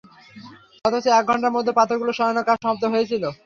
[0.85, 3.23] অথচ এক ঘন্টার মধ্যে পাথরগুলো সরানোর কাজ সমাপ্ত হয়েছিল।